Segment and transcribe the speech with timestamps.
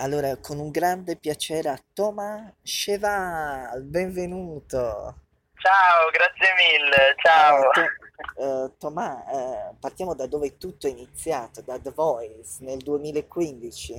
[0.00, 5.14] Allora, con un grande piacere a Thomas Cheval, benvenuto.
[5.56, 7.70] Ciao, grazie mille, Eh, ciao.
[7.70, 13.92] To- eh, Thomas, eh, partiamo da dove tutto è iniziato, da The Voice nel 2015.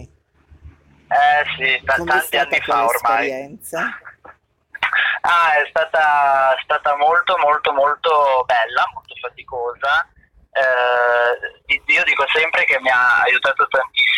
[1.09, 3.59] Eh sì, Com'è tanti anni fa ormai.
[5.21, 10.07] Ah, è stata, stata molto molto molto bella, molto faticosa.
[10.49, 14.08] Eh, io dico sempre che mi ha aiutato tantissimo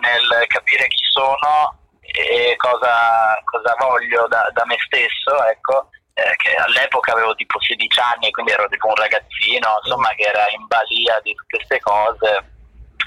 [0.00, 6.54] nel capire chi sono e cosa, cosa voglio da, da me stesso, ecco, eh, che
[6.54, 9.84] all'epoca avevo tipo 16 anni, quindi ero tipo un ragazzino, Mm.
[9.84, 12.52] insomma, che era in balia di tutte queste cose,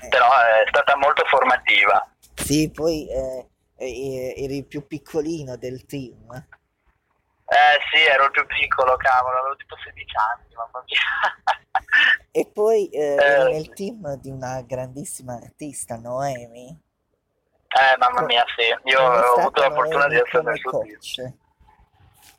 [0.03, 2.07] Eh, però è stata molto formativa.
[2.35, 3.47] sì, poi eh,
[3.77, 6.30] eh, eri più piccolino del team.
[7.52, 11.59] Eh sì, ero il più piccolo, cavolo, avevo tipo 16 anni, mamma mia.
[12.31, 16.67] E poi eh, Eh, nel team di una grandissima artista, Noemi.
[16.69, 21.33] eh, mamma mia, sì, io ho avuto la fortuna di essere nel suo team.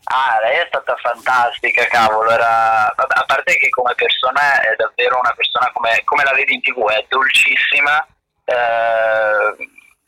[0.04, 2.92] Ah, lei è stata fantastica, cavolo, era...
[2.96, 6.60] vabbè, a parte che come persona è davvero una persona come, come la vedi in
[6.60, 8.04] tv, è dolcissima,
[8.44, 9.56] eh,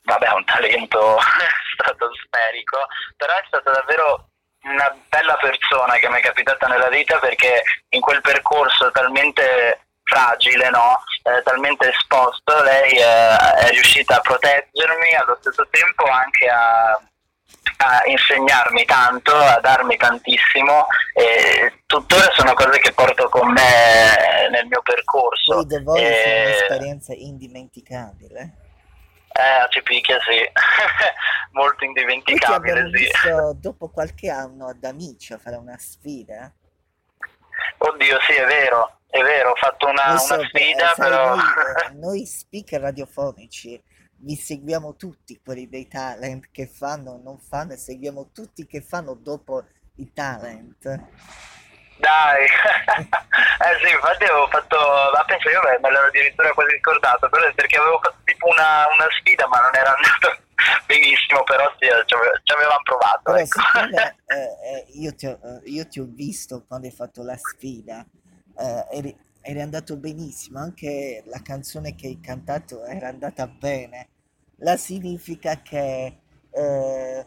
[0.03, 1.17] vabbè, ha un talento
[1.75, 2.79] stratosferico,
[3.17, 4.29] però è stata davvero
[4.65, 10.71] una bella persona che mi è capitata nella vita perché in quel percorso talmente fragile,
[10.71, 11.03] no?
[11.23, 18.03] Eh, talmente esposto, lei eh, è riuscita a proteggermi, allo stesso tempo anche a, a
[18.07, 24.83] insegnarmi tanto, a darmi tantissimo e tuttora sono cose che porto con me nel mio
[24.83, 25.55] percorso.
[25.55, 28.64] Poi The Voice è un'esperienza indimenticabile.
[29.37, 30.39] Eh, a Cipicchia sì,
[31.53, 32.91] molto indimenticabile, sì.
[32.91, 36.53] visto dopo qualche anno ad Amici a fare una sfida.
[37.79, 41.35] Oddio, sì, è vero, è vero, ho fatto una, una so- eh, sfida, sai, però...
[41.35, 41.41] noi,
[41.91, 43.83] eh, noi speaker radiofonici
[44.19, 48.81] vi seguiamo tutti quelli dei talent che fanno o non fanno e seguiamo tutti che
[48.81, 49.65] fanno dopo
[49.97, 51.01] i talent.
[51.97, 52.43] Dai,
[53.63, 54.77] eh sì, infatti avevo fatto,
[55.15, 59.47] ma penso io me l'ero addirittura quasi scordato, perché avevo fatto tipo una, una sfida,
[59.47, 60.43] ma non era andato
[60.87, 63.61] benissimo, però sì, eh, ci ave- ci avevamo provato, Però ecco.
[63.61, 67.37] siccome eh, eh, io, ti ho, eh, io ti ho visto quando hai fatto la
[67.37, 68.05] sfida,
[68.59, 74.09] eh, eri, eri andato benissimo, anche la canzone che hai cantato era andata bene.
[74.59, 76.19] La significa che,
[76.51, 77.27] eh,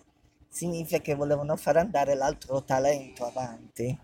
[0.49, 3.97] significa che volevano far andare l'altro talento avanti.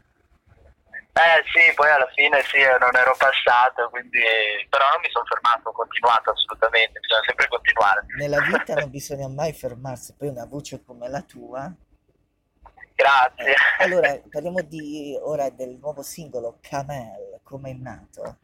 [1.14, 4.20] Eh sì, poi alla fine sì, eh, non ero passato, quindi...
[4.68, 8.06] però non mi sono fermato, ho continuato assolutamente, bisogna sempre continuare.
[8.18, 11.72] Nella vita non bisogna mai fermarsi, poi una voce come la tua.
[12.96, 13.52] Grazie.
[13.52, 18.38] Eh, allora, parliamo di, ora del nuovo singolo Camel, come è nato?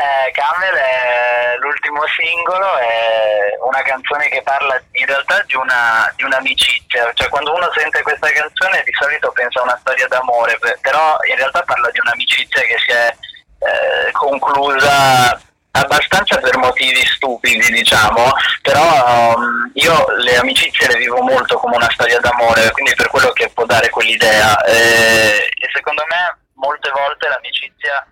[0.00, 6.24] Eh, Camel è l'ultimo singolo, è una canzone che parla in realtà di, una, di
[6.24, 10.78] un'amicizia, cioè quando uno sente questa canzone di solito pensa a una storia d'amore, per-
[10.80, 15.38] però in realtà parla di un'amicizia che si è eh, conclusa
[15.72, 18.32] abbastanza per motivi stupidi, diciamo,
[18.62, 23.32] però um, io le amicizie le vivo molto come una storia d'amore, quindi per quello
[23.32, 24.64] che può dare quell'idea.
[24.64, 28.02] Eh, e secondo me molte volte l'amicizia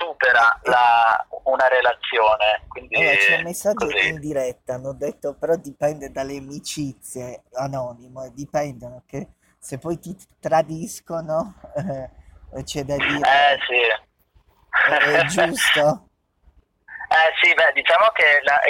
[0.00, 3.98] supera la- una relazione, quindi Allora, c'è un messaggio così.
[4.00, 9.28] in diretta, hanno detto però dipende dalle amicizie, anonimo, dipendono che
[9.58, 13.80] se poi ti tradiscono eh, c'è da Eh dire, sì.
[14.84, 16.06] è, è giusto?
[17.12, 18.60] Eh sì, beh, diciamo che la-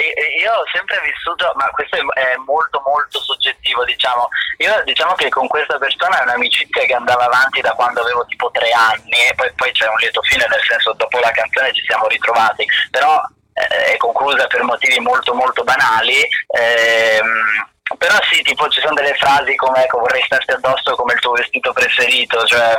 [0.41, 4.27] io ho sempre vissuto, ma questo è molto molto soggettivo, diciamo.
[4.57, 8.49] Io diciamo che con questa persona è un'amicizia che andava avanti da quando avevo tipo
[8.49, 11.83] tre anni, e poi, poi c'è un lieto fine, nel senso dopo la canzone ci
[11.85, 13.21] siamo ritrovati, però
[13.53, 16.27] eh, è conclusa per motivi molto molto banali.
[16.47, 21.19] ehm, però sì, tipo ci sono delle frasi come ecco, vorrei starti addosso come il
[21.19, 22.75] tuo vestito preferito, cioè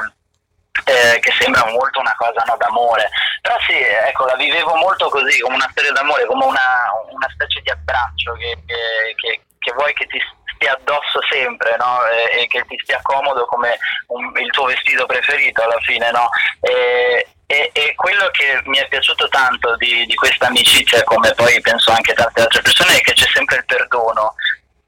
[0.84, 3.08] eh, che sembra molto una cosa no, d'amore.
[3.40, 7.60] Però sì, ecco, la vivevo molto così, come una storia d'amore, come una, una specie
[7.60, 10.20] di abbraccio che, che- che- che vuoi che ti
[10.54, 12.00] stia addosso sempre, no?
[12.06, 16.28] E, e che ti stia comodo come un- il tuo vestito preferito alla fine, no?
[16.60, 21.60] E, e- e quello che mi è piaciuto tanto di, di questa amicizia, come poi
[21.60, 24.34] penso anche tante altre persone, è che c'è sempre il perdono.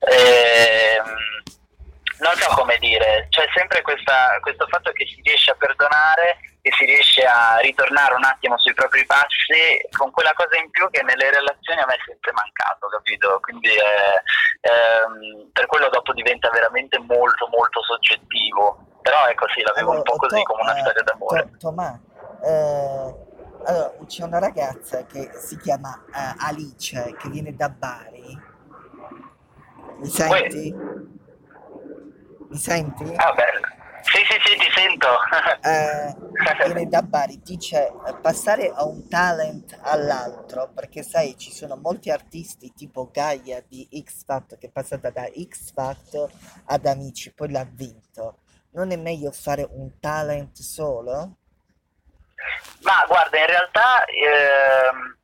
[0.00, 1.42] Ehm,
[2.18, 6.70] non so come dire, c'è sempre questa- questo fatto che si riesce a perdonare e
[6.78, 11.02] si riesce a ritornare un attimo sui propri passi con quella cosa in più che
[11.02, 13.38] nelle relazioni a me è sempre mancato, capito?
[13.40, 14.22] Quindi eh,
[14.62, 18.86] ehm, per quello dopo diventa veramente molto molto soggettivo.
[19.02, 21.42] Però ecco sì, la vivo Allora, un po' così To- come una eh, storia d'amore.
[21.42, 22.00] To- Tomà,
[22.42, 23.14] eh,
[23.66, 28.40] allora, c'è una ragazza che si chiama eh, Alice, che viene da Bari.
[29.98, 30.74] Mi senti?
[32.54, 33.02] Mi senti?
[33.16, 33.66] Ah, bello.
[34.02, 35.08] Sì, sì, sì, ti sento.
[35.60, 36.14] Eh,
[36.72, 42.12] viene da Bari, dice eh, passare a un talent all'altro, perché sai, ci sono molti
[42.12, 46.30] artisti tipo Gaia di X Factor che è passata da X Factor
[46.66, 48.38] ad Amici, poi l'ha vinto.
[48.70, 51.38] Non è meglio fare un talent solo?
[52.82, 55.16] Ma guarda, in realtà ehm,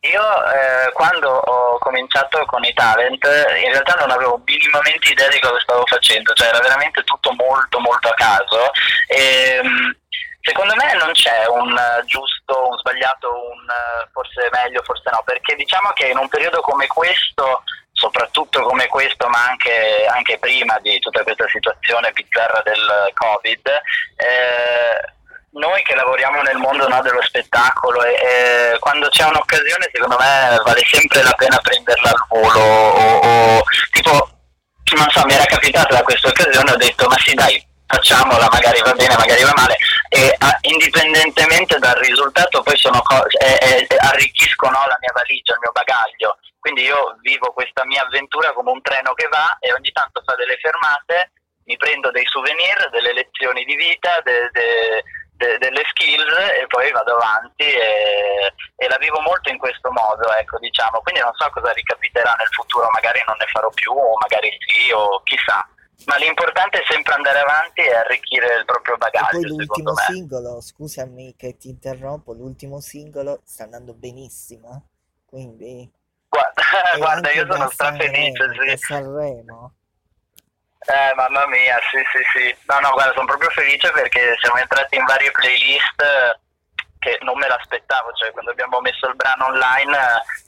[0.00, 1.53] io eh, quando ho
[1.94, 3.24] cominciato con i talent,
[3.62, 7.78] in realtà non avevo minimamente idea di cosa stavo facendo, cioè era veramente tutto molto
[7.78, 8.72] molto a caso.
[9.06, 9.96] E, ehm,
[10.40, 13.64] secondo me non c'è un giusto, un sbagliato, un
[14.12, 17.62] forse meglio, forse no, perché diciamo che in un periodo come questo
[17.92, 23.68] soprattutto come questo, ma anche, anche, prima di tutta questa situazione bizzarra del Covid,
[24.16, 25.14] eh,
[25.54, 30.60] noi che lavoriamo nel mondo no, dello spettacolo e, e, quando c'è un'occasione secondo me
[30.64, 34.28] vale sempre la pena prenderla al volo o, o tipo
[34.96, 38.80] non so mi era capitato da questa occasione ho detto ma sì dai facciamola magari
[38.82, 39.76] va bene magari va male.
[40.08, 45.60] E a, indipendentemente dal risultato poi sono cose eh, eh, arricchiscono la mia valigia il
[45.60, 46.38] mio bagaglio.
[46.58, 50.34] Quindi io vivo questa mia avventura come un treno che va e ogni tanto fa
[50.34, 51.32] delle fermate
[51.66, 55.02] mi prendo dei souvenir delle lezioni di vita de, de,
[55.36, 60.32] de, delle skills e poi vado avanti e, e, la vivo molto in questo modo,
[60.34, 61.00] ecco, diciamo.
[61.00, 64.90] Quindi non so cosa ricapiterà nel futuro, magari non ne farò più o magari sì
[64.92, 65.66] o chissà.
[66.06, 69.26] Ma l'importante è sempre andare avanti e arricchire il proprio bagaglio.
[69.26, 74.88] E poi l'ultimo singolo, scusami che ti interrompo, l'ultimo singolo sta andando benissimo,
[75.24, 75.90] quindi...
[76.34, 78.50] Guarda, guarda io sono strafelice.
[78.66, 78.76] Sì.
[78.76, 79.72] Sanremo.
[80.86, 82.56] Eh, mamma mia, sì, sì, sì.
[82.66, 86.02] No, no, guarda, sono proprio felice perché siamo entrati in varie playlist
[86.98, 89.96] che non me l'aspettavo, cioè quando abbiamo messo il brano online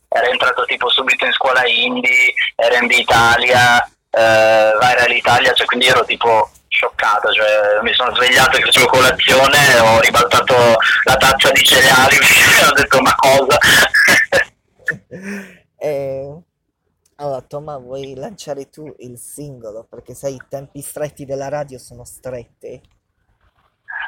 [0.09, 6.05] era entrato tipo subito in scuola indie, R&B Italia, eh, Viral Italia, cioè quindi ero
[6.05, 12.17] tipo scioccato, cioè mi sono svegliato che facevo colazione, ho ribaltato la tazza di cereali
[12.17, 13.59] e ho detto ma cosa?
[15.79, 16.41] eh,
[17.17, 19.85] allora, Toma, vuoi lanciare tu il singolo?
[19.85, 22.81] Perché sai, i tempi stretti della radio sono stretti.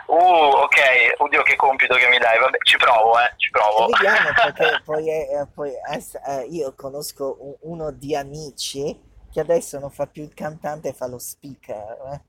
[0.07, 0.77] Uh, ok,
[1.19, 3.87] oddio che compito che mi dai, vabbè, ci provo, eh, ci provo.
[3.93, 8.99] Vediamo perché poi, è, poi eh, io conosco uno di amici
[9.31, 11.97] che adesso non fa più il cantante, fa lo speaker.
[12.13, 12.21] Eh.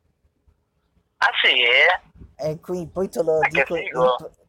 [1.17, 1.55] Ah sì?
[2.35, 3.89] E quindi poi te lo, dico, in,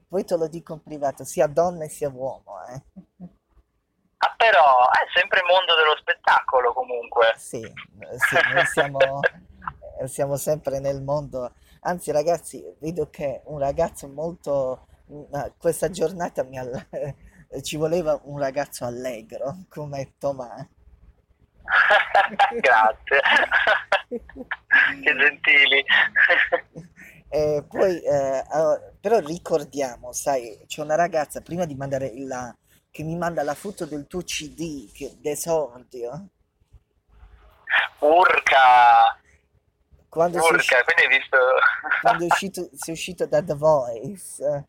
[0.09, 2.83] poi te lo dico in privato, sia donna sia uomo, eh.
[4.23, 7.33] Ah, però è sempre il mondo dello spettacolo comunque.
[7.37, 8.99] Sì, sì noi siamo,
[9.99, 11.55] eh, siamo sempre nel mondo.
[11.83, 14.87] Anzi, ragazzi, vedo che un ragazzo molto.
[15.57, 16.87] Questa giornata mi all...
[17.63, 20.69] ci voleva un ragazzo allegro come Tomà.
[22.61, 23.21] Grazie,
[25.03, 25.85] che gentili.
[27.33, 28.45] E poi, eh,
[29.01, 32.55] però ricordiamo, sai, c'è una ragazza prima di mandare la,
[32.91, 36.29] che mi manda la foto del tuo CD che, d'esordio.
[38.01, 39.19] Urca!
[40.09, 41.39] Quando Urca, sei, quindi hai visto...
[42.01, 44.69] quando è uscito, sei uscito da The Voice.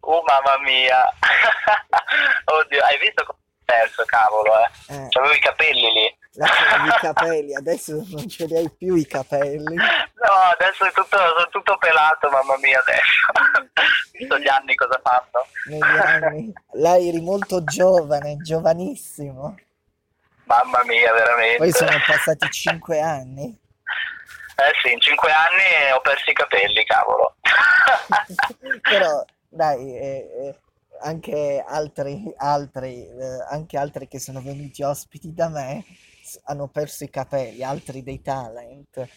[0.00, 1.02] Oh mamma mia!
[2.44, 4.94] Oddio, hai visto come ho perso, cavolo, eh?
[4.94, 5.08] eh.
[5.10, 6.18] Avevo i capelli lì.
[6.46, 9.74] I capelli, adesso non ce li hai più i capelli.
[9.74, 13.26] No, adesso è tutto, sono tutto pelato, mamma mia, adesso.
[14.12, 15.46] Visto gli anni cosa fanno.
[15.66, 16.52] Negli anni.
[16.72, 19.54] Là eri molto giovane, giovanissimo.
[20.44, 21.58] Mamma mia, veramente.
[21.58, 23.58] Poi sono passati cinque anni.
[24.56, 27.36] Eh sì, in cinque anni ho perso i capelli, cavolo.
[28.80, 30.58] Però, dai, eh, eh,
[31.02, 35.84] anche altri, altri, eh, anche altri che sono venuti ospiti da me
[36.44, 39.08] hanno perso i capelli, altri dei talent.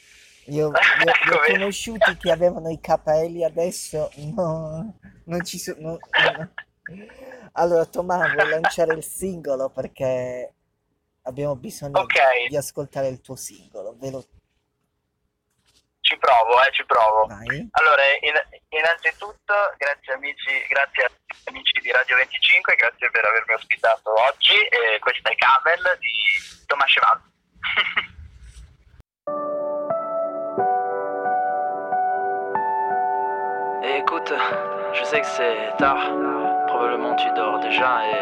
[0.47, 5.77] Io, li ho conosciuti che avevano i capelli, adesso no, non ci sono.
[5.79, 5.99] No,
[6.37, 6.53] no.
[7.53, 10.53] Allora, Tommaso, vuoi lanciare il singolo perché
[11.23, 12.47] abbiamo bisogno okay.
[12.47, 13.95] di ascoltare il tuo singolo.
[13.97, 14.25] Ve lo...
[16.01, 17.25] Ci provo, eh, ci provo.
[17.27, 17.67] Vai.
[17.71, 18.35] Allora, in,
[18.69, 21.09] innanzitutto, grazie amici, grazie
[21.45, 24.53] amici di Radio 25, grazie per avermi ospitato oggi.
[24.53, 27.19] Eh, questa è Camel di Thomas Cheval.
[33.97, 34.33] écoute,
[34.93, 36.11] je sais que c'est tard,
[36.67, 38.21] probablement tu dors déjà et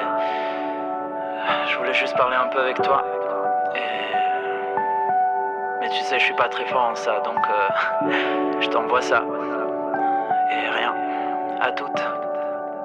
[1.72, 3.04] je voulais juste parler un peu avec toi.
[3.76, 4.14] Et...
[5.80, 9.24] Mais tu sais, je suis pas très fort en ça, donc euh, je t'envoie ça.
[11.62, 12.04] À toutes.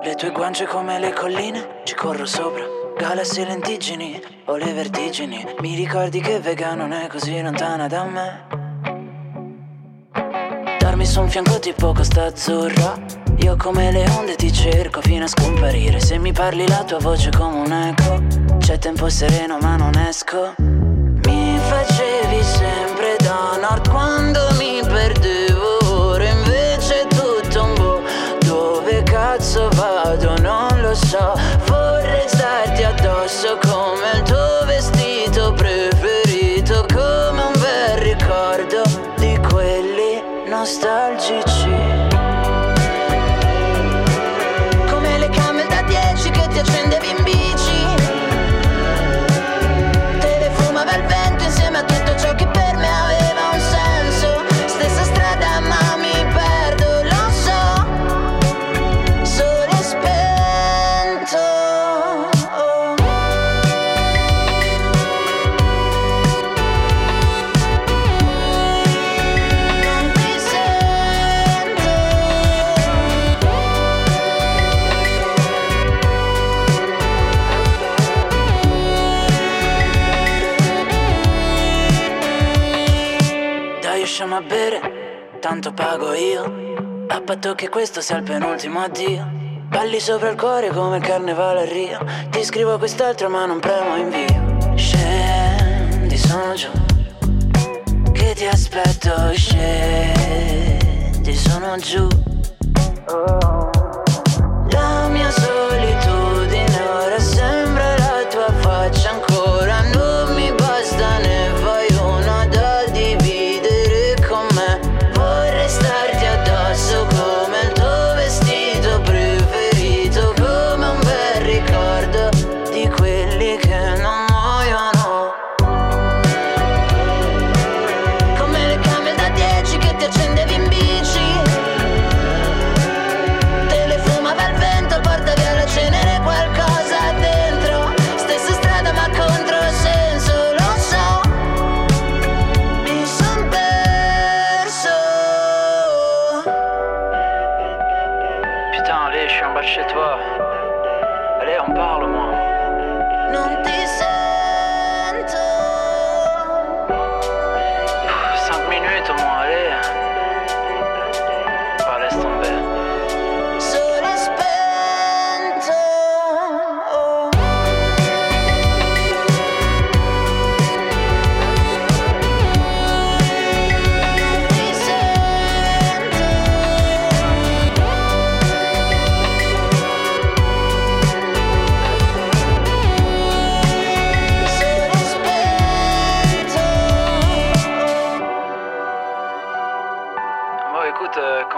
[0.04, 2.85] Le tue guance come le colline, ci corro sopra.
[2.98, 5.44] Galassie lentigini o le vertigini.
[5.60, 8.46] Mi ricordi che Vega non è così lontana da me.
[10.78, 12.98] Darmi su un fianco tipo costa azzurra.
[13.40, 16.00] Io come le onde ti cerco fino a scomparire.
[16.00, 18.56] Se mi parli la tua voce come un eco.
[18.60, 20.54] C'è tempo sereno ma non esco.
[20.56, 24.05] Mi facevi sempre da nord quando
[40.66, 40.95] quelli
[85.56, 87.06] tanto pago io.
[87.08, 89.26] A patto che questo sia il penultimo addio.
[89.68, 92.04] Balli sopra il cuore come carnevale a Rio.
[92.28, 94.76] Ti scrivo quest'altro ma non premo invio.
[94.76, 96.68] Scendi, sono giù.
[98.12, 102.06] Che ti aspetto, scendi, sono giù.
[104.68, 106.05] La mia solitudine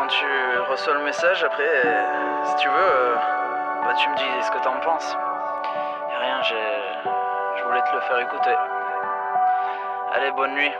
[0.08, 0.26] tu
[0.70, 3.14] reçois le message, après, euh, si tu veux, euh,
[3.84, 5.16] bah, tu me dis ce que t'en penses.
[6.10, 8.54] Y'a rien, je voulais te le faire écouter.
[10.12, 10.72] Allez, bonne nuit.